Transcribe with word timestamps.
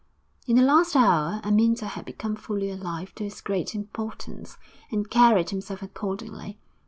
In 0.47 0.55
the 0.55 0.63
last 0.63 0.95
hour 0.95 1.41
Amyntas 1.43 1.91
had 1.91 2.05
become 2.05 2.35
fully 2.35 2.71
alive 2.71 3.13
to 3.13 3.23
his 3.23 3.39
great 3.39 3.75
importance, 3.75 4.57
and 4.89 5.07
carried 5.07 5.51
himself 5.51 5.83
accordingly. 5.83 6.57